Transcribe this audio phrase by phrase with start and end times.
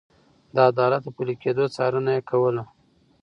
[0.55, 2.63] د عدالت د پلي کېدو څارنه يې کوله.